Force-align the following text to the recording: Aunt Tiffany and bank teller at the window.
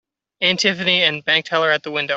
Aunt 0.41 0.59
Tiffany 0.59 1.03
and 1.03 1.23
bank 1.23 1.45
teller 1.45 1.69
at 1.69 1.83
the 1.83 1.91
window. 1.91 2.09